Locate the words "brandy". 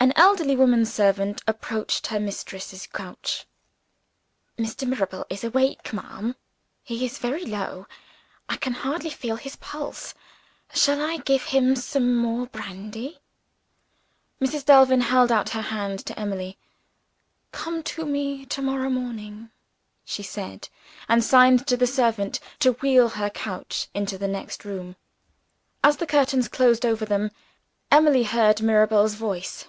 12.48-13.18